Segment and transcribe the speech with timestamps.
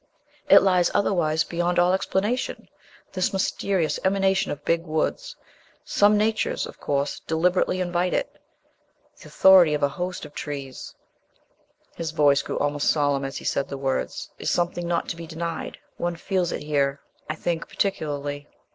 [0.49, 2.67] It lies otherwise beyond all explanation,
[3.13, 5.35] this mysterious emanation of big woods.
[5.85, 8.41] Some natures, of course, deliberately invite it.
[9.21, 10.95] The authority of a host of trees,"
[11.95, 15.27] his voice grew almost solemn as he said the words "is something not to be
[15.27, 15.77] denied.
[15.97, 18.47] One feels it here, I think, particularly."